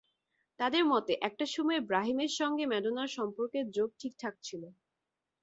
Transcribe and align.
তাঁদের 0.59 0.83
মতে, 0.85 1.13
একটা 1.21 1.45
সময়ে 1.47 1.81
ব্রাহিমের 1.89 2.31
সঙ্গে 2.39 2.63
ম্যাডোনার 2.71 3.09
সম্পর্কের 3.17 3.65
যোগ 3.71 3.89
ঠিকঠাক 3.99 4.35
ছিল। 4.43 4.63